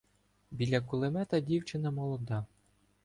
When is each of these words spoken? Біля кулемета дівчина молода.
Біля 0.51 0.81
кулемета 0.81 1.39
дівчина 1.39 1.91
молода. 1.91 2.45